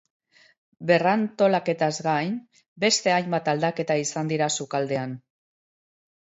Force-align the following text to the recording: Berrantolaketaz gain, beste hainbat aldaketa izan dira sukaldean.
Berrantolaketaz 0.91 1.89
gain, 2.07 2.39
beste 2.85 3.13
hainbat 3.17 3.53
aldaketa 3.55 3.99
izan 4.07 4.33
dira 4.33 4.49
sukaldean. 4.59 5.15